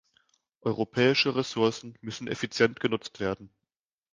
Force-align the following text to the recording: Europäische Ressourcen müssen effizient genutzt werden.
Europäische 0.61 1.35
Ressourcen 1.35 1.95
müssen 2.01 2.27
effizient 2.27 2.79
genutzt 2.79 3.19
werden. 3.19 3.51